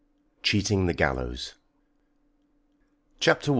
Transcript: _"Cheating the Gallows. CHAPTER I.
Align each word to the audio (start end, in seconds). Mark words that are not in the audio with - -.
_"Cheating 0.41 0.87
the 0.87 0.95
Gallows. 0.95 1.53
CHAPTER 3.19 3.49
I. 3.49 3.49